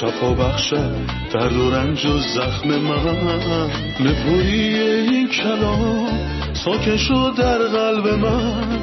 [0.00, 0.94] شفا بخشد
[1.32, 3.70] درد و رنج و زخم من.
[4.00, 6.08] نپویی این کلام
[6.52, 8.78] ساکن شد در قلب من.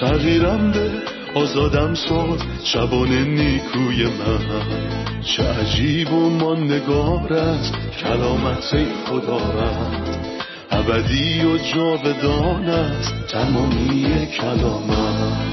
[0.00, 0.90] تغییرم به
[1.34, 5.22] آزادم ساد شبان نیکوی من.
[5.22, 10.18] چه عجیب و ماندگار است کلامت خدا رد
[10.70, 15.50] ابدی و جاودان است تمامی کلامت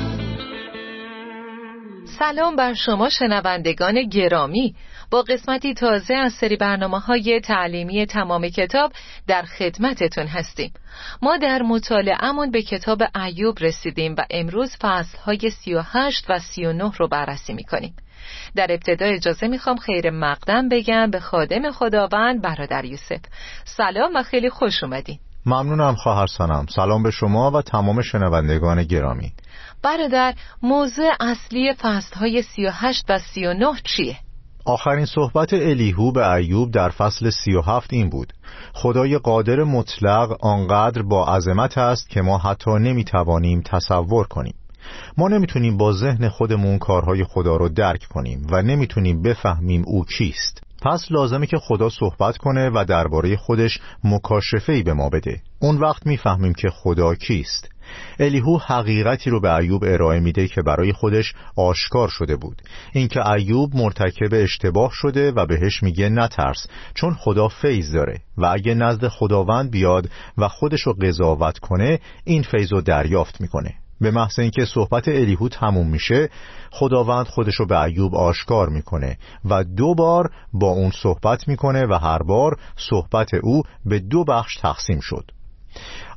[2.19, 4.75] سلام بر شما شنوندگان گرامی.
[5.11, 8.91] با قسمتی تازه از سری برنامه های تعلیمی تمام کتاب
[9.27, 10.73] در خدمتتون هستیم.
[11.21, 17.07] ما در مطالعهمون به کتاب ایوب رسیدیم و امروز فصل های 38 و 39 رو
[17.07, 17.95] بررسی می‌کنیم.
[18.55, 23.21] در ابتدا اجازه می‌خوام خیر مقدم بگم به خادم خداوند برادر یوسف.
[23.65, 25.19] سلام و خیلی خوش اومدین.
[25.45, 29.33] ممنونم خواهر سانم سلام به شما و تمام شنوندگان گرامی.
[29.83, 34.17] برادر موضوع اصلی فصل های 38 و 39 چیه؟
[34.67, 38.33] آخرین صحبت الیهو به ایوب در فصل 37 این بود.
[38.73, 44.53] خدای قادر مطلق آنقدر با عظمت است که ما حتی نمی‌توانیم تصور کنیم.
[45.17, 50.63] ما نمی‌تونیم با ذهن خودمون کارهای خدا رو درک کنیم و نمی‌تونیم بفهمیم او کیست
[50.81, 55.41] پس لازمه که خدا صحبت کنه و درباره خودش مکاشفه به ما بده.
[55.59, 57.69] اون وقت می‌فهمیم که خدا کیست.
[58.19, 62.61] الیهو حقیقتی رو به ایوب ارائه میده که برای خودش آشکار شده بود.
[62.93, 68.73] اینکه ایوب مرتکب اشتباه شده و بهش میگه نترس چون خدا فیض داره و اگه
[68.73, 73.73] نزد خداوند بیاد و خودش رو قضاوت کنه این فیض رو دریافت می‌کنه.
[74.01, 76.29] به محض اینکه صحبت الیهو تموم میشه
[76.71, 81.93] خداوند خودش رو به ایوب آشکار می‌کنه و دو بار با اون صحبت می‌کنه و
[81.93, 82.59] هر بار
[82.89, 85.31] صحبت او به دو بخش تقسیم شد.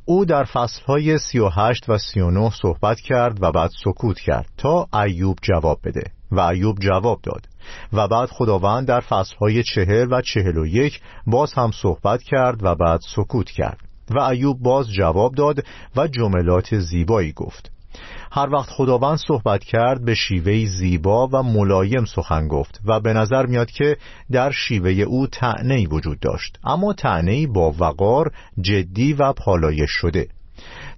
[0.05, 4.19] او در فصلهای سی و هشت و سی و نه صحبت کرد و بعد سکوت
[4.19, 6.03] کرد تا ایوب جواب بده.
[6.31, 7.47] و ایوب جواب داد.
[7.93, 12.75] و بعد خداوند در فصلهای چهل و چهل و یک باز هم صحبت کرد و
[12.75, 13.79] بعد سکوت کرد.
[14.09, 17.71] و ایوب باز جواب داد و جملات زیبایی گفت.
[18.33, 23.45] هر وقت خداوند صحبت کرد به شیوه زیبا و ملایم سخن گفت و به نظر
[23.45, 23.97] میاد که
[24.31, 26.59] در شیوه او تعنی وجود داشت.
[26.63, 28.31] اما تعنی با وقار
[28.61, 30.27] جدی و پالایش شده.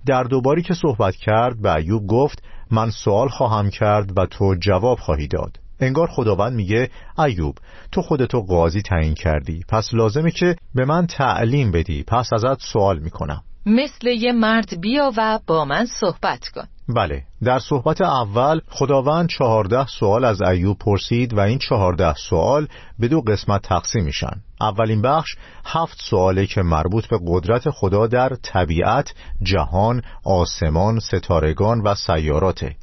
[0.06, 5.00] در دوباری که صحبت کرد به ایوب گفت من سوال خواهم کرد و تو جواب
[5.00, 5.60] خواهی داد.
[5.80, 7.58] انگار خداوند میگه ایوب
[7.92, 9.64] تو خودتو قاضی تعیین کردی.
[9.70, 12.04] پس لازمه که به من تعلیم بدی.
[12.04, 13.44] پس ازت سوال می‌کنم.
[13.66, 16.68] مثل یه مرد بیا و با من صحبت کن.
[16.90, 22.68] بله در صحبت اول خداوند چهارده سوال از ایوب پرسید و این چهارده سوال
[23.00, 24.42] به دو قسمت تقسیم میشن.
[24.62, 25.36] اولین بخش
[25.66, 29.14] هفت سواله که مربوط به قدرت خدا در طبیعت،
[29.44, 32.76] جهان، آسمان، ستارگان و سیاراته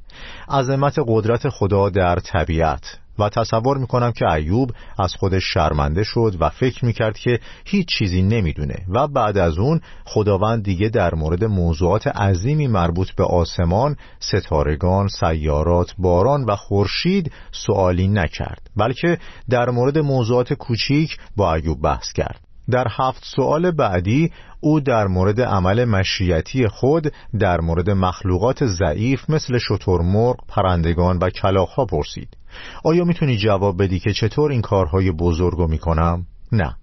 [0.49, 2.99] عظمت قدرت خدا در طبیعت.
[3.21, 8.23] و تصور می‌کنم که ایوب از خودش شرمنده شد و فکر می‌کرد که هیچ چیزی
[8.23, 15.09] نمی‌دونه و بعد از اون خداوند دیگه در مورد موضوعات عظیمی مربوط به آسمان، ستارگان،
[15.09, 19.19] سیارات، باران و خورشید سوالی نکرد بلکه
[19.51, 22.41] در مورد موضوعات کوچیک با ایوب بحث کرد.
[22.71, 29.59] در هفت سوال بعدی او در مورد عمل مشیتی خود در مورد مخلوقات ضعیف مثل
[29.59, 32.37] شترمرغ، پرندگان و کلاخها پرسید.
[32.85, 36.77] آیا می‌تونی جواب بدی که چطور این کارهای بزرگو می‌کنم؟ نه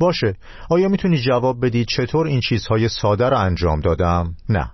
[0.00, 0.34] باشه
[0.70, 4.70] آیا می‌تونی جواب بدی چطور این چیزهای ساده رو انجام دادم؟ نه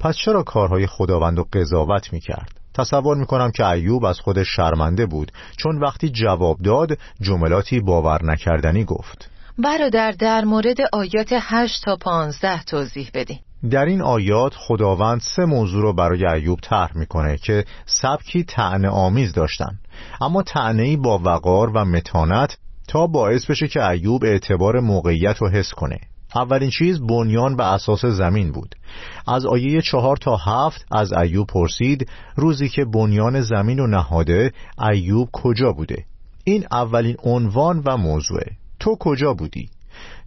[0.00, 5.32] پس چرا کارهای خداوند رو قضاوت می‌کرد؟ تصور می‌کنم که ایوب از خودش شرمنده بود
[5.56, 12.62] چون وقتی جواب داد جملاتی باور نکردنی گفت برادر در مورد آیات 8 تا 15
[12.62, 13.38] توضیح بدین
[13.70, 19.32] در این آیات خداوند سه موضوع رو برای ایوب طرح می‌کنه که سبکی تعنه آمیز
[19.32, 19.78] داشتن.
[20.20, 22.56] اما تعنی با وقار و متانت
[22.88, 25.98] تا باعث بشه که ایوب اعتبار موقعیت رو حس کنه.
[26.34, 28.74] اولین چیز بنیان و اساس زمین بود.
[29.28, 34.52] از آیه چهار تا هفت از ایوب پرسید روزی که بنیان زمین و نهاده
[34.92, 36.04] ایوب کجا بوده؟
[36.44, 38.50] این اولین عنوان و موضوعه.
[38.80, 39.68] تو کجا بودی؟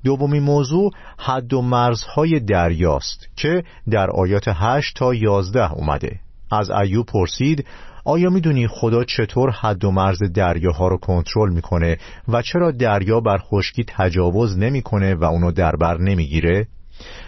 [0.04, 6.20] دومی موضوع حد و مرزهای دریاست که در آیات 8 تا 11 اومده.
[6.52, 7.66] از ایوب پرسید
[8.06, 11.98] آیا می‌دونی خدا چطور حد و مرز دریاها رو کنترل می‌کنه
[12.28, 16.68] و چرا دریا بر خشکی تجاوز نمی‌کنه و اونو دربر نمی‌گیره؟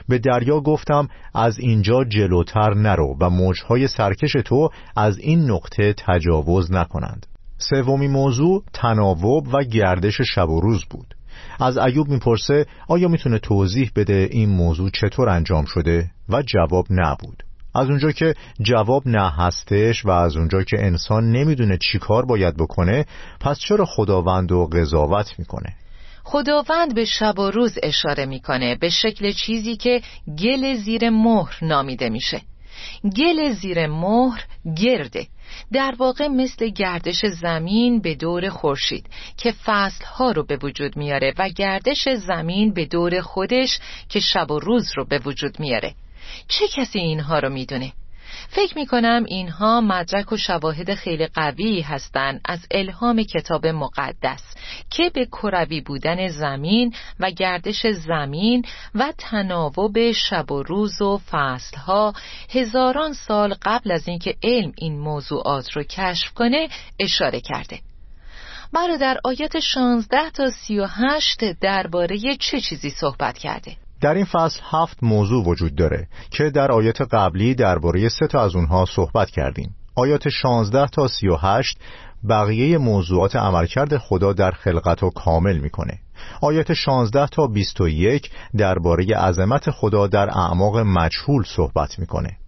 [0.07, 6.71] به دریا گفتم از اینجا جلوتر نرو و موجهای سرکش تو از این نقطه تجاوز
[6.71, 7.25] نکنند.
[7.57, 11.15] سومی موضوع تناوب و گردش شب و روز بود.
[11.59, 17.43] از ایوب می‌پرسه آیا می‌تونه توضیح بده این موضوع چطور انجام شده؟ و جواب نبود.
[17.75, 22.57] از اونجا که جواب نه هستش و از اونجا که انسان نمی‌دونه چی کار باید
[22.57, 23.05] بکنه
[23.39, 25.75] پس چرا خداوند و قضاوت می‌کنه؟
[26.23, 30.01] خداوند به شب و روز اشاره می‌کنه به شکل چیزی که
[30.43, 32.41] گل زیر مهر نامیده میشه.
[33.17, 34.43] گل زیر مهر
[34.77, 35.27] گرده.
[35.73, 39.05] در واقع مثل گردش زمین به دور خورشید
[39.37, 43.79] که فصلها رو به وجود میاره و گردش زمین به دور خودش
[44.09, 45.93] که شب و روز رو به وجود میاره
[46.47, 47.93] چه کسی اینها رو می‌دونه؟
[48.47, 54.43] فکر می کنم اینها مدرک و شواهد خیلی قوی هستند از الهام کتاب مقدس
[54.89, 58.65] که به کروی بودن زمین و گردش زمین
[58.95, 62.13] و تناوب شب و روز و فصلها
[62.49, 66.69] هزاران سال قبل از اینکه علم این موضوعات رو کشف کنه
[66.99, 67.79] اشاره کرده
[68.73, 75.45] برادر آیات 16 تا 38 درباره چه چیزی صحبت کرده؟ در این فصل هفت موضوع
[75.45, 79.75] وجود داره که در آیات قبلی درباره سه تا از اونها صحبت کردیم.
[79.95, 81.77] آیات 16 تا 38
[82.29, 85.99] بقیه موضوعات عملکرد خدا در خلقت رو کامل می‌کنه.
[86.41, 92.38] آیات 16 تا 21 درباره عظمت خدا در اعماق مجهول صحبت می‌کنه.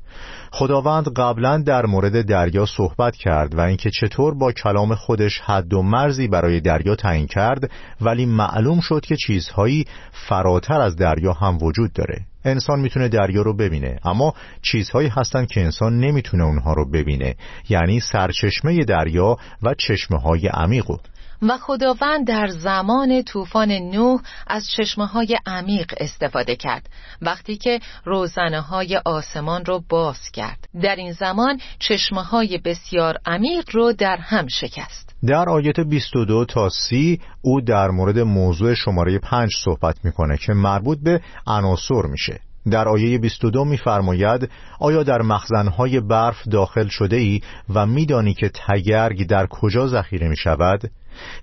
[0.54, 5.82] خداوند قبلا در مورد دریا صحبت کرد و اینکه چطور با کلام خودش حد و
[5.82, 7.72] مرزی برای دریا تعیین کرد
[8.02, 12.22] ولی معلوم شد که چیزهایی فراتر از دریا هم وجود داره.
[12.46, 17.36] انسان می‌تونه دریا رو ببینه اما چیزهایی هستن که انسان نمی‌تونه اونها رو ببینه
[17.70, 20.98] یعنی سرچشمه دریا و چشمه های عمیقو
[21.42, 26.90] و خداوند در زمان طوفان نوح از چشمه های عمیق استفاده کرد
[27.22, 30.68] وقتی که روزنه های آسمان رو باز کرد.
[30.82, 35.16] در این زمان چشمه های بسیار عمیق رو در هم شکست.
[35.28, 40.98] در آیت 22 تا 30 او در مورد موضوع شماره 5 صحبت می‌کنه که مربوط
[41.04, 42.40] به عناصر میشه.
[42.72, 44.50] در آیه 22 میفرماید
[44.80, 47.42] آیا در مخزنهای برف داخل شده ای
[47.74, 50.92] و میدانی که تگرگ در کجا ذخیره می شود؟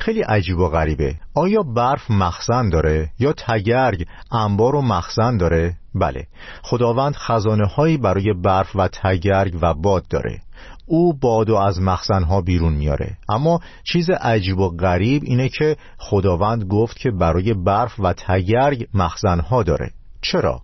[0.01, 1.15] خیلی عجیب و غریبه.
[1.35, 6.27] آیا برف مخزن داره یا تگرگ انبار و مخزن داره؟ بله.
[6.63, 10.41] خداوند خزانه هایی برای برف و تگرگ و باد داره.
[10.87, 13.17] او بادو از مخزنها بیرون میاره.
[13.29, 19.63] اما چیز عجیب و غریب اینه که خداوند گفت که برای برف و تگرگ مخزنها
[19.63, 19.91] داره.
[20.23, 20.63] چرا؟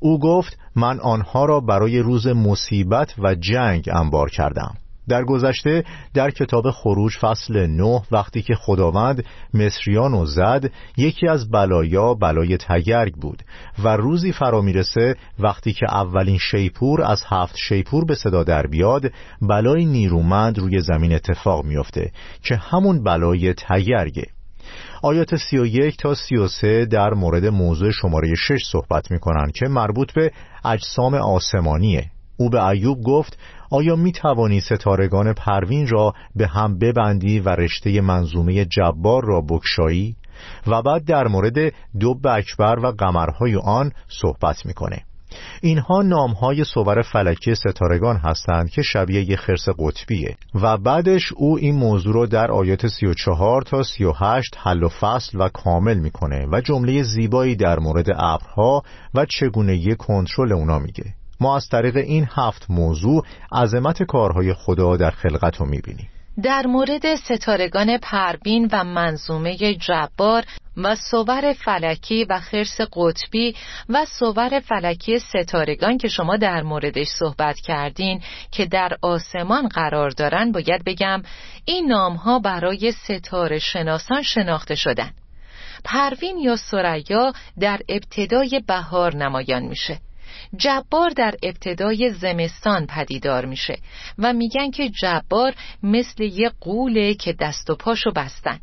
[0.00, 4.74] او گفت من آنها را برای روز مصیبت و جنگ انبار کردم.
[5.08, 9.24] در گذشته در کتاب خروج فصل نه وقتی که خداوند
[9.54, 13.42] مصریان و زد یکی از بلایا بلای تگرگ بود
[13.84, 19.12] و روزی فرا می‌رسه وقتی که اولین شیپور از هفت شیپور به صدا در بیاد
[19.42, 22.12] بلای نیرومند روی زمین اتفاق میافته
[22.42, 24.26] که همون بلای تگرگه.
[25.02, 30.32] آیات 31 تا 33 در مورد موضوع شماره 6 صحبت می‌کنن که مربوط به
[30.64, 32.10] اجسام آسمانیه.
[32.36, 33.38] او به ایوب گفت
[33.70, 40.16] آیا می توانی ستارگان پروین را به هم ببندی و رشته منظومه جبار را بکشایی؟
[40.66, 45.02] و بعد در مورد دو اکبر و قمرهای آن صحبت می‌کنه.
[45.60, 51.74] اینها نامهای صور فلکی ستارگان هستند که شبیه یه خرس قطبیه و بعدش او این
[51.74, 57.02] موضوع رو در آیات 34 تا 38 حل و فصل و کامل می‌کنه و جمله
[57.02, 58.82] زیبایی در مورد ابرها
[59.14, 61.04] و چگونگی کنترل اونا میگه
[61.40, 66.08] ما از طریق این هفت موضوع عظمت کارهای خدا در خلقت رو می‌بینیم.
[66.42, 70.44] در مورد ستارگان پربین و منظومه جبار
[70.76, 73.54] و صور فلکی و خرس قطبی
[73.88, 80.52] و صور فلکی ستارگان که شما در موردش صحبت کردین که در آسمان قرار دارن
[80.52, 81.22] باید بگم
[81.64, 85.10] این نامها برای ستاره شناسان شناخته شدن.
[85.84, 89.98] پروین یا سریا در ابتدای بهار نمایان میشه.
[90.56, 93.78] جبار در ابتدای زمستان پدیدار میشه
[94.18, 98.58] و میگن که جبار مثل یه قوله که دست و پاشو بستن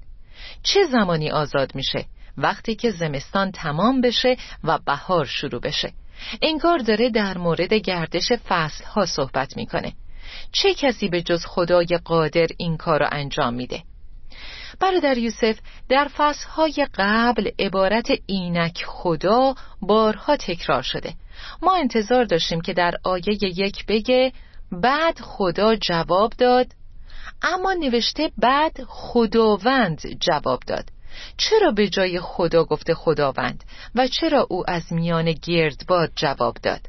[0.63, 2.06] چه زمانی آزاد میشه؟
[2.38, 5.94] وقتی که زمستان تمام بشه و بهار شروع بشه
[6.42, 9.94] انگار داره در مورد گردش فصل ها صحبت می‌کنه
[10.51, 13.84] چه کسی به جز خدای قادر این کار رو انجام میده؟
[14.80, 21.13] برادر یوسف در فصلهای قبل عبارت اینک خدا بارها تکرار شده.
[21.62, 24.32] ما انتظار داشتیم که در آیه یک بگه
[24.72, 26.68] بعد خدا جواب داد
[27.42, 30.86] اما نوشته بعد خداوند جواب داد.
[31.38, 33.63] چرا به جای خدا گفته خداوند
[33.96, 36.82] و چرا او از میان گردباد جواب داد؟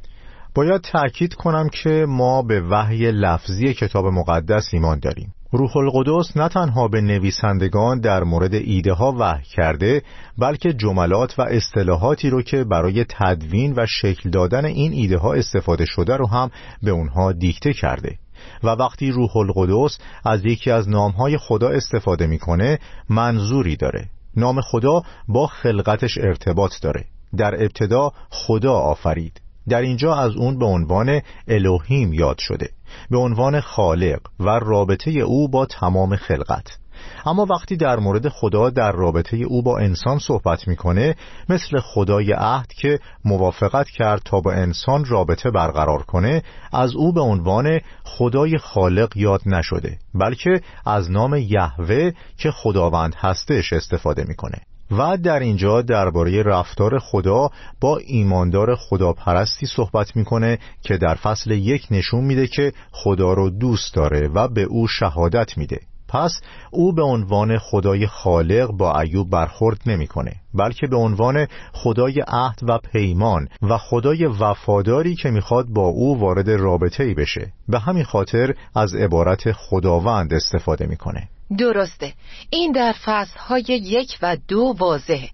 [0.55, 5.35] باید تأکید کنم که ما به وحی لفظی کتاب مقدس ایمان داریم.
[5.56, 10.02] روح القدس نه تنها به نویسندگان در مورد ایده ها وحی کرده
[10.38, 15.84] بلکه جملات و اصطلاحاتی رو که برای تدوین و شکل دادن این ایده ها استفاده
[15.84, 16.50] شده رو هم
[16.82, 18.18] به اونها دیکته کرده.
[18.64, 24.08] و وقتی روح القدس از یکی از نامهای خدا استفاده می‌کنه منظوری داره.
[24.37, 27.04] نام خدا با خلقتش ارتباط داره.
[27.37, 29.43] در ابتدا خدا آفرید.
[29.68, 32.71] در اینجا از اون به عنوان الوهیم یاد شده
[33.11, 36.78] به عنوان خالق و رابطه او با تمام خلقت.
[37.26, 41.16] اما وقتی در مورد خدا در رابطه او با انسان صحبت می‌کنه
[41.49, 46.42] مثل خدای عهد که موافقت کرد تا با انسان رابطه برقرار کنه
[46.73, 53.73] از او به عنوان خدای خالق یاد نشده بلکه از نام یهوه که خداوند هستش
[53.73, 54.59] استفاده می‌کنه.
[54.91, 57.50] و در اینجا درباره رفتار خدا
[57.81, 63.95] با ایماندار خداپرستی صحبت می‌کنه که در فصل یک نشون میده که خدا رو دوست
[63.95, 65.81] داره و به او شهادت میده.
[66.14, 66.40] پس
[66.71, 72.78] او به عنوان خدای خالق با ایوب برخورد نمی‌کنه بلکه به عنوان خدای عهد و
[72.78, 77.52] پیمان و خدای وفاداری که می‌خواد با او وارد رابطه ای بشه.
[77.68, 81.28] به همین خاطر از عبارت خداوند استفاده می‌کنه.
[81.59, 82.12] درسته.
[82.50, 82.94] این در
[83.38, 85.28] های یک و دو واضحه.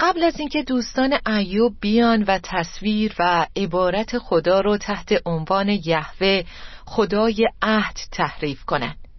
[0.00, 6.42] قبل از اینکه دوستان ایوب بیان و تصویر و عبارت خدا رو تحت عنوان یهوه
[6.86, 9.09] خدای عهد تحریف کنند.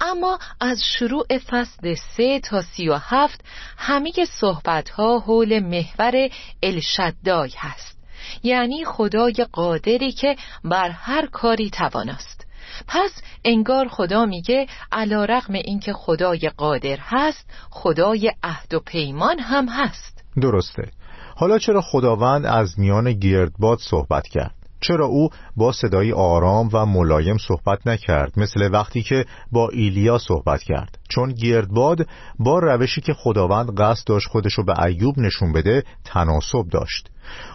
[0.00, 3.44] اما از شروع فصل سه تا سی و هفت
[3.78, 6.28] همه صحبت ها حول محور
[6.62, 7.98] الشدای هست.
[8.42, 12.46] یعنی خدای قادری که بر هر کاری تواناست.
[12.88, 19.68] پس انگار خدا میگه علا رقم اینکه خدای قادر هست خدای عهد و پیمان هم
[19.68, 20.24] هست.
[20.42, 20.90] درسته.
[21.36, 27.36] حالا چرا خداوند از میان گردباد صحبت کرد؟ چرا او با صدای آرام و ملایم
[27.38, 30.98] صحبت نکرد؟ مثل وقتی که با ایلیا صحبت کرد.
[31.08, 32.06] چون گردباد
[32.38, 37.10] با روشی که خداوند قصد داشت خودشو به ایوب نشون بده تناسب داشت.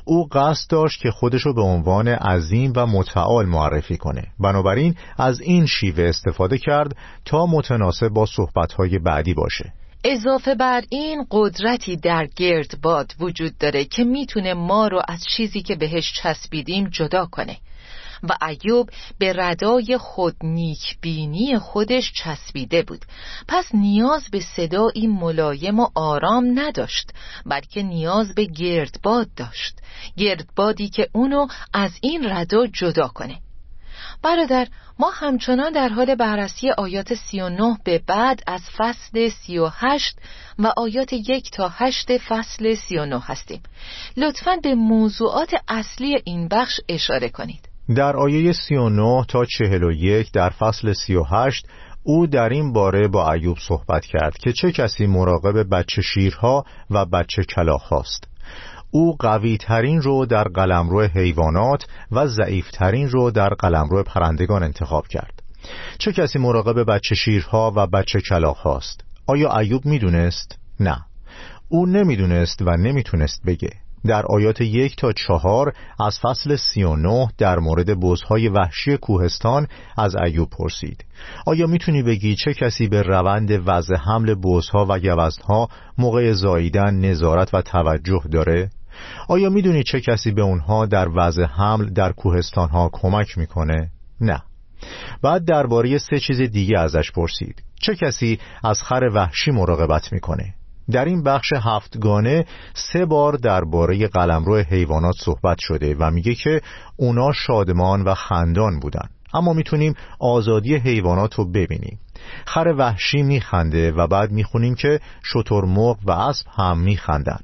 [0.05, 4.23] او قصد داشت که خودشو به عنوان عظیم و متعال معرفی کنه.
[4.39, 6.95] بنابراین از این شیوه استفاده کرد
[7.25, 9.73] تا متناسب با صحبتهای بعدی باشه.
[10.03, 15.61] اضافه بر این قدرتی در گرد باد وجود داره که می‌تونه ما رو از چیزی
[15.61, 17.57] که بهش چسبیدیم جدا کنه.
[18.23, 18.89] و ایوب
[19.19, 20.35] به ردای خود
[21.01, 23.05] بینی خودش چسبیده بود.
[23.47, 27.11] پس نیاز به صدایی ملایم و آرام نداشت
[27.45, 29.79] بلکه نیاز به گردباد داشت.
[30.17, 33.39] گردبادی که اونو از این ردا جدا کنه.
[34.23, 34.67] برادر
[34.99, 40.15] ما همچنان در حال بررسی آیات 39 به بعد از فصل 38
[40.59, 43.61] و آیات یک تا 8 فصل 39 هستیم.
[44.17, 47.69] لطفا به موضوعات اصلی این بخش اشاره کنید.
[47.95, 51.65] در آیه 39 تا 41 در فصل 38
[52.03, 57.05] او در این باره با ایوب صحبت کرد که چه کسی مراقب بچه شیرها و
[57.05, 58.27] بچه کلاخ هاست
[58.91, 65.07] او قوی ترین رو در قلمرو حیوانات و ضعیف ترین رو در قلمرو پرندگان انتخاب
[65.07, 65.43] کرد.
[65.97, 70.97] چه کسی مراقب بچه شیرها و بچه کلاخ هاست آیا ایوب می‌دونست؟ نه.
[71.69, 73.69] او نمی‌دونست و نمی‌تونست بگه.
[74.05, 79.67] در آیات یک تا چهار از فصل سی و نه در مورد بزهای وحشی کوهستان
[79.97, 81.05] از ایوب پرسید.
[81.47, 85.67] آیا می‌تونی بگی چه کسی به روند وضع حمل بزها و گوزنها
[85.97, 88.69] موقع زاییدن نظارت و توجه داره؟
[89.27, 93.89] آیا می‌دونی چه کسی به اونها در وضع حمل در کوهستانها کمک می‌کنه؟
[94.21, 94.41] نه.
[95.21, 97.63] بعد درباره سه چیز دیگه ازش پرسید.
[97.81, 100.53] چه کسی از خر وحشی مراقبت می‌کنه؟
[100.91, 106.61] در این بخش هفتگانه سه بار درباره قلمرو حیوانات صحبت شده و میگه که
[106.97, 109.09] اونا شادمان و خندان بودن.
[109.33, 111.99] اما می‌تونیم آزادی حیوانات رو ببینیم.
[112.45, 117.39] خر وحشی میخنده و بعد می‌خونیم که شترمرغ و اسب هم میخندن.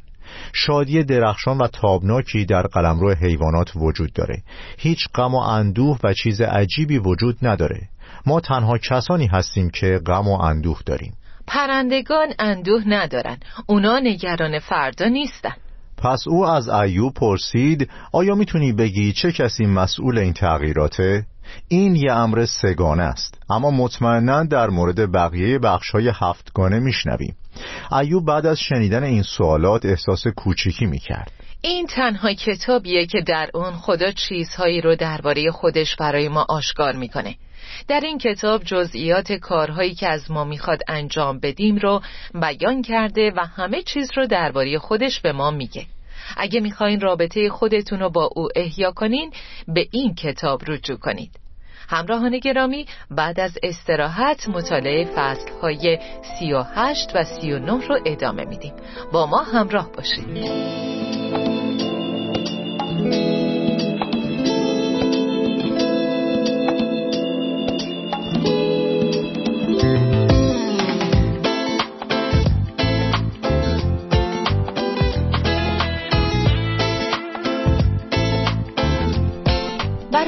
[0.54, 4.44] شادی درخشان و تابناکی در قلمرو حیوانات وجود داره.
[4.78, 7.82] هیچ غم و اندوه و چیز عجیبی وجود نداره.
[8.26, 11.14] ما تنها کسانی هستیم که غم و اندوه داریم.
[11.48, 13.38] پرندگان اندوه ندارن.
[13.68, 15.54] اونا نگران فردا نیستن.
[15.98, 21.26] پس او از ایوب پرسید آیا می‌تونی بگی چه کسی مسئول این تغییراته؟
[21.68, 23.38] این یه امر سگانه است.
[23.50, 27.36] اما مطمئنا در مورد بقیه بخشهای هفتگانه میشنویم.
[28.02, 31.32] ایوب بعد از شنیدن این سوالات احساس کوچیکی می‌کرد.
[31.62, 37.36] این تنها کتابیه که در اون خدا چیزهایی رو درباره خودش برای ما آشکار می‌کنه.
[37.88, 42.02] در این کتاب جزئیات کارهایی که از ما می‌خواد انجام بدیم رو
[42.34, 45.86] بیان کرده و همه چیز رو درباره خودش به ما میگه.
[46.38, 49.32] اگه می‌خواین رابطه خودتون رو با او احیا کنین
[49.68, 51.45] به این کتاب رجوع کنید.
[51.88, 56.00] همراهان گرامی بعد از استراحت مطالعه فصل های
[56.40, 58.74] سی و هشت و سی و نه رو ادامه میدیم.
[59.12, 60.95] با ما همراه باشید.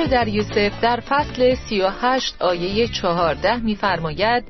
[0.07, 4.43] در یوسف در فصل سی و هشت آیه چهارده میفرماید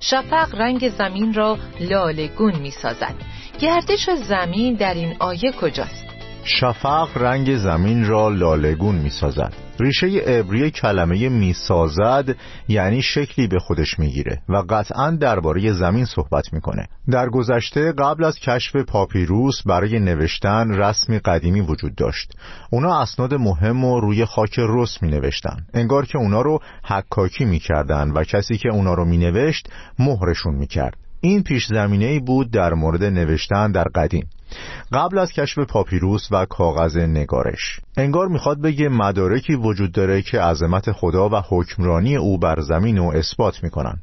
[0.00, 3.14] شفق رنگ زمین را لالگون می سازد
[3.60, 6.06] گردش زمین در این آیه کجاست؟
[6.44, 12.36] شفق رنگ زمین را لالگون می سازد ریشه عبری کلمه می‌سازد
[12.68, 16.86] یعنی شکلی به خودش می‌گیره و قطعا درباره زمین صحبت می‌کنه.
[17.10, 22.32] در گذشته قبل از کشف پاپیروس برای نوشتن رسمی قدیمی وجود داشت.
[22.70, 28.10] اونا اسناد مهم و روی خاک رس می نوشتن انگار که اونا رو حکاکی می‌کردن
[28.10, 29.68] و کسی که اونا رو می نوشت
[29.98, 30.96] مهرشون می‌کرد.
[31.20, 34.26] این پیش زمینه بود در مورد نوشتن در قدیم.
[34.92, 37.80] قبل از کشف پاپیروس و کاغذ نگارش.
[37.96, 43.12] انگار می‌خواد بگه مدارکی وجود داره که عظمت خدا و حکمرانی او بر زمین رو
[43.14, 43.98] اثبات می‌کنن.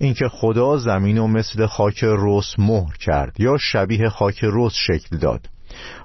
[0.00, 5.48] اینکه خدا زمین رو مثل خاک رس مهر کرد یا شبیه خاک رس شکل داد.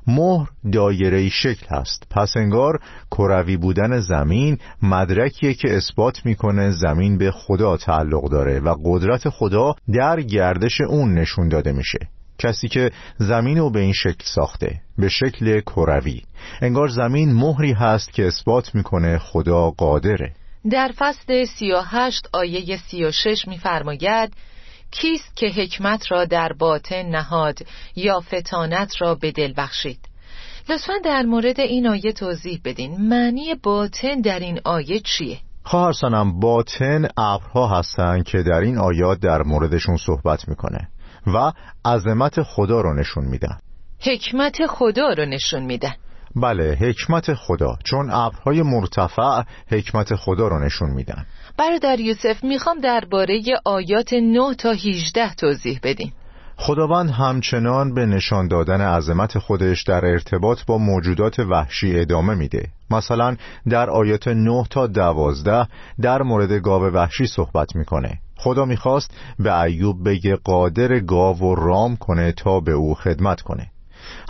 [0.07, 2.03] مهر دایره شکل هست.
[2.11, 2.79] پس انگار
[3.11, 9.75] کروی بودن زمین مدرکیه که اثبات می‌کنه زمین به خدا تعلق داره و قدرت خدا
[9.93, 11.99] در گردش اون نشون داده میشه.
[12.39, 16.21] کسی که زمین رو به این شکل ساخته به شکل کروی.
[16.61, 20.33] انگار زمین مهری هست که اثبات می‌کنه خدا قادره.
[20.71, 24.33] در فصل سی و هشت آیه سی و شش میفرماید
[24.91, 27.59] کیست که حکمت را در باطن نهاد
[27.95, 29.99] یا فتانت را به دل بخشید؟
[30.69, 33.09] لطفا در مورد این آیه توضیح بدین.
[33.09, 39.19] معنی باطن در این آیه چیه؟ خواهر سنم باطن ابرها هستند که در این آیات
[39.19, 40.87] در موردشون صحبت می‌کنه
[41.27, 41.53] و
[41.85, 43.57] عظمت خدا رو نشون میدن.
[43.99, 45.93] حکمت خدا رو نشون میدن.
[46.35, 47.77] بله حکمت خدا.
[47.83, 51.25] چون ابرهای مرتفع حکمت خدا رو نشون میدن.
[51.57, 56.13] برادر یوسف می‌خوام درباره آیات 9 تا 18 توضیح بدیم.
[56.57, 62.67] خداوند همچنان به نشان دادن عظمت خودش در ارتباط با موجودات وحشی ادامه میده.
[62.91, 63.35] مثلا
[63.69, 65.67] در آیات 9 تا 12
[66.01, 68.19] در مورد گاو وحشی صحبت می‌کنه.
[68.35, 73.71] خدا می‌خواست به ایوب بگه قادر گاو و رام کنه تا به او خدمت کنه.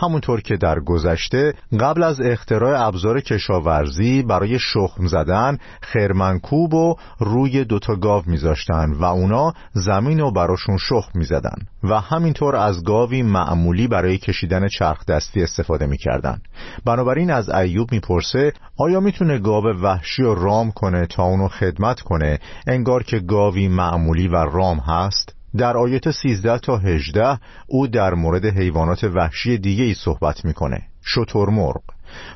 [0.02, 7.64] همونطور که در گذشته قبل از اختراع ابزار کشاورزی برای شخم زدن خرمنکوب و روی
[7.64, 13.88] دوتا گاو میذاشتن و اونا زمین و براشون شخم می‌زدن و همینطور از گاوی معمولی
[13.88, 16.38] برای کشیدن چرخ دستی استفاده می‌کردن.
[16.84, 22.38] بنابراین از ایوب می‌پرسه آیا می‌تونه گاو وحشی و رام کنه تا اونو خدمت کنه؟
[22.66, 25.37] انگار که گاوی معمولی و رام هست.
[25.56, 30.82] در آیت 13 تا 18 او در مورد حیوانات وحشی دیگه ای صحبت می‌کنه.
[31.04, 31.82] شترمرغ.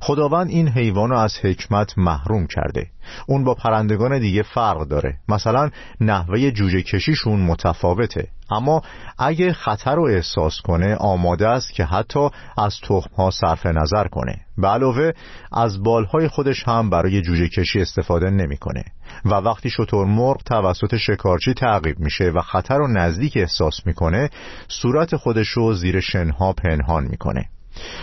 [0.01, 2.87] خداوند این حیوان رو از حکمت محروم کرده.
[3.27, 5.17] اون با پرندگان دیگه فرق داره.
[5.29, 8.29] مثلا نحوه جوجه کشیشون متفاوته.
[8.51, 8.83] اما
[9.19, 14.37] اگه خطر رو احساس کنه آماده است که حتی از تخم ها صرف نظر کنه.
[14.59, 15.13] به علاوه
[15.53, 18.85] از بالهای خودش هم برای جوجه کشی استفاده نمی‌کنه.
[19.25, 24.31] و وقتی مرغ توسط شکارچی تعقیب میشه و خطر رو نزدیک احساس می‌کنه
[24.69, 27.45] صورت خودش رو زیر شنها پنهان می‌کنه.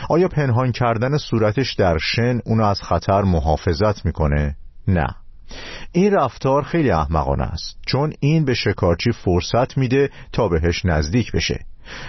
[0.10, 4.56] آیا پنهان کردن صورتش در شن اونو از خطر محافظت می‌کنه؟
[4.88, 5.08] نه.
[5.92, 11.66] این رفتار خیلی احمقانه است چون این به شکارچی فرصت میده تا بهش نزدیک بشه.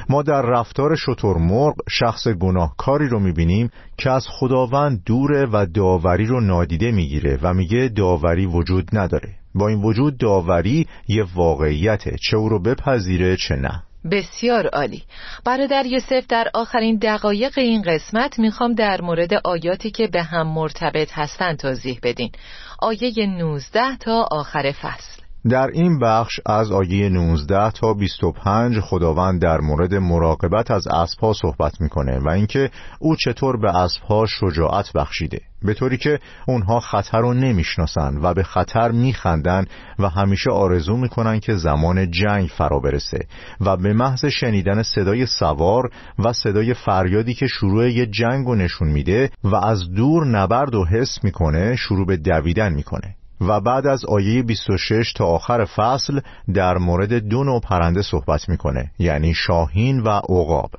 [0.09, 6.41] ما در رفتار شترمرغ شخص گناهکاری رو می‌بینیم که از خداوند دوره و داوری رو
[6.41, 9.35] نادیده می‌گیره و میگه داوری وجود نداره.
[9.55, 13.83] با این وجود داوری یه واقعیته چه او رو بپذیره چه نه.
[14.11, 15.03] بسیار عالی.
[15.45, 21.09] برادر یوسف در آخرین دقایق این قسمت می‌خوام در مورد آیاتی که به هم مرتبط
[21.13, 22.33] هستند توضیح بدین.
[22.79, 25.30] آیه 19 تا آخر فصل.
[25.49, 31.81] در این بخش از آیه 19 تا 25 خداوند در مورد مراقبت از اسبها صحبت
[31.81, 35.41] می‌کنه و اینکه او چطور به اسبها شجاعت بخشیده.
[35.63, 39.65] به طوری که اونها خطر رو نمی‌شناسن و به خطر میخندن
[39.99, 43.27] و همیشه آرزو می‌کنن که زمان جنگ فرا برسه
[43.61, 48.89] و به محض شنیدن صدای سوار و صدای فریادی که شروع یه جنگ رو نشون
[48.89, 53.17] میده و از دور نبرد و حس می‌کنه شروع به دویدن می‌کنه.
[53.41, 56.21] و بعد از آیه 26 تا آخر فصل
[56.55, 60.71] در مورد دو نوع پرنده صحبت می‌کنه یعنی شاهین و عقاب.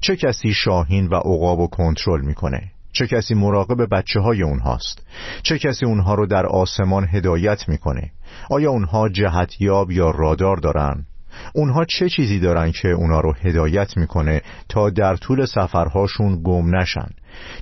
[0.00, 5.06] چه کسی شاهین و عقاب رو کنترل می‌کنه؟ چه کسی مراقب بچه های اونهاست؟
[5.42, 8.10] چه کسی اونها رو در آسمان هدایت می‌کنه؟
[8.50, 11.06] آیا اونها جهتیاب یا رادار دارن؟
[11.54, 17.08] اونها چه چیزی دارن که اونها رو هدایت می‌کنه تا در طول سفرهاشون گم نشن؟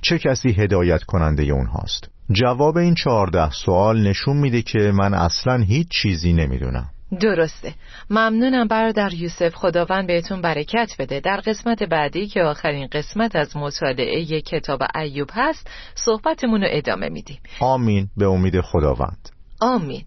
[0.01, 5.87] چه کسی هدایت کننده اونهاست؟ جواب این چهارده سوال نشون میده که من اصلا هیچ
[6.01, 6.89] چیزی نمی‌دونم.
[7.19, 7.73] درسته.
[8.09, 9.55] ممنونم برادر یوسف.
[9.55, 11.19] خداوند بهتون برکت بده.
[11.19, 17.39] در قسمت بعدی که آخرین قسمت از مطالعه کتاب ایوب هست صحبتمون رو ادامه میدیم.
[17.59, 18.07] آمین.
[18.17, 19.29] به امید خداوند.
[19.61, 20.03] آمین.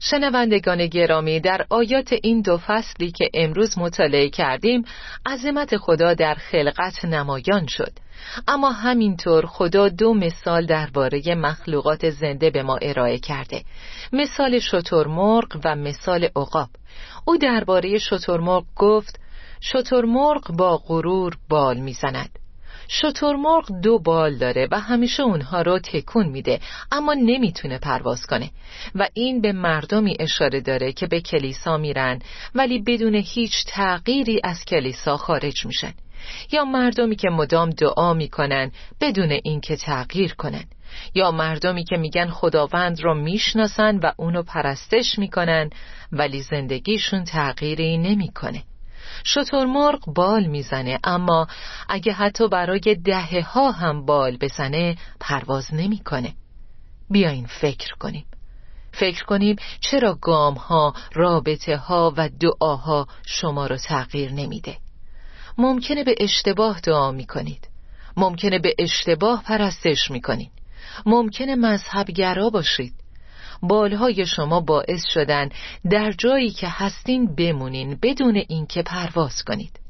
[0.00, 4.84] شنوندگان گرامی در آیات این دو فصلی که امروز مطالعه کردیم
[5.26, 7.92] عظمت خدا در خلقت نمایان شد.
[8.48, 13.62] اما همینطور خدا دو مثال درباره مخلوقات زنده به ما ارائه کرده.
[14.12, 16.68] مثال شترمرغ و مثال عقاب.
[17.24, 19.20] او درباره شترمرغ گفت
[19.60, 22.38] شترمرغ با غرور بال می‌زند.
[22.88, 26.60] شترمرغ دو بال داره و همیشه اونها رو تکون میده
[26.92, 28.50] اما نمی‌تونه پرواز کنه.
[28.94, 32.18] و این به مردمی اشاره داره که به کلیسا میرن
[32.54, 35.92] ولی بدون هیچ تغییری از کلیسا خارج میشن.
[36.52, 38.70] یا مردمی که مدام دعا می‌کنن
[39.00, 40.64] بدون اینکه تغییر کنن.
[41.14, 45.70] یا مردمی که میگن خداوند رو می‌شناسن و اونو پرستش می‌کنن
[46.12, 48.62] ولی زندگیشون تغییری نمی‌کنه.
[49.24, 51.46] شترمرغ بال می‌زنه اما
[51.88, 56.34] اگه حتی برای دهه ها هم بال بزنه پرواز نمی‌کنه.
[57.10, 58.26] بیاین فکر کنیم.
[58.92, 64.76] فکر کنیم چرا گام ها، رابطه ها و دعاها شما رو تغییر نمیده.
[65.58, 67.68] ممکنه به اشتباه دعا می‌کنید.
[68.16, 70.50] ممکنه به اشتباه پرستش می‌کنید.
[71.06, 72.94] ممکنه مذهبگرا باشید.
[73.62, 75.48] بالهای شما باعث شدن
[75.90, 79.80] در جایی که هستین بمونین بدون اینکه پرواز کنید.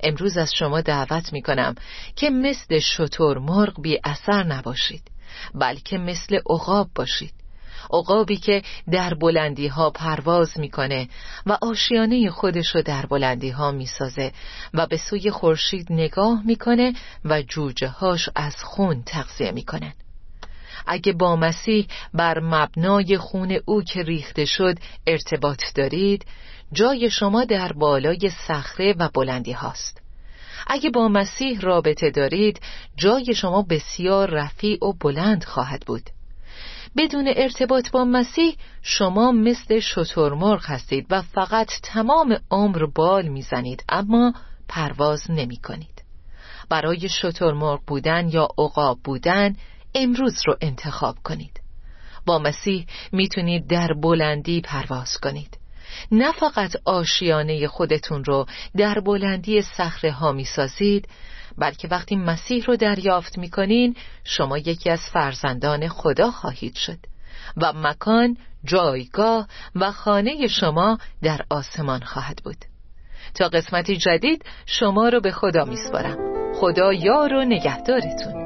[0.00, 1.74] امروز از شما دعوت می کنم
[2.16, 5.02] که مثل شطور مرغ بی اثر نباشید
[5.54, 7.32] بلکه مثل عقاب باشید.
[7.90, 11.08] عقابی که در بلندی ها پرواز می‌کنه
[11.46, 14.32] و آشیانه خودش رو در بلندی ها می‌سازه
[14.74, 16.92] و به سوی خورشید نگاه می‌کنه
[17.24, 19.92] و جوجه هاش از خون تغذیه می‌کنن.
[20.86, 24.74] اگه با مسیح بر مبنای خون او که ریخته شد
[25.06, 26.26] ارتباط دارید
[26.72, 30.02] جای شما در بالای صخره و بلندی هاست.
[30.66, 32.60] اگه با مسیح رابطه دارید
[32.96, 36.10] جای شما بسیار رفیع و بلند خواهد بود.
[36.96, 44.34] بدون ارتباط با مسیح شما مثل شترمرغ هستید و فقط تمام عمر بال می‌زنید اما
[44.68, 46.02] پرواز نمی کنید
[46.68, 49.56] برای شترمرغ بودن یا عقاب بودن
[49.96, 51.60] امروز رو انتخاب کنید.
[52.26, 55.58] با مسیح می‌تونید در بلندی پرواز کنید.
[56.12, 61.08] نه فقط آشیانه خودتون رو در بلندی صخره ها می‌سازید
[61.58, 66.98] بلکه وقتی مسیح رو دریافت می‌کنین شما یکی از فرزندان خدا خواهید شد
[67.56, 72.64] و مکان جایگاه و خانه شما در آسمان خواهد بود.
[73.34, 76.16] تا قسمتی جدید شما رو به خدا میسپارم.
[76.54, 78.45] خدا یار و نگهدارتون.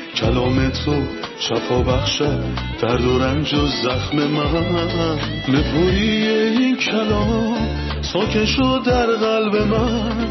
[0.21, 1.03] کلام تو
[1.39, 2.43] شفا بخشد
[2.81, 5.19] درد و رنج و زخم من.
[5.49, 7.57] نپوری این کلام
[8.01, 10.27] ساکن شد در قلب من.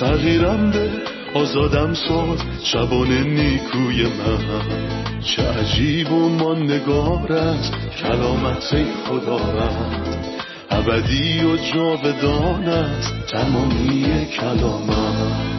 [0.00, 0.90] تغییرم به
[1.34, 4.98] آزادم ساز شبان نیکوی من.
[5.20, 7.72] چه عجیب و ماندگار است
[8.02, 10.38] کلامت خدا رد
[10.70, 15.57] ابدی و جاودان است تمامی کلامت